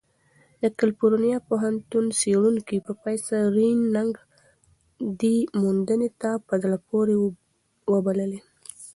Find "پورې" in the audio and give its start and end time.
6.89-7.15